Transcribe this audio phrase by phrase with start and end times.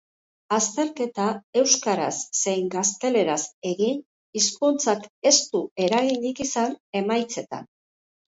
[0.55, 1.25] Azterketa
[1.63, 3.37] euskaraz zein gazteleraz
[3.73, 4.01] egin,
[4.41, 7.71] hizkuntzak ez du eraginik izan emaitzetan.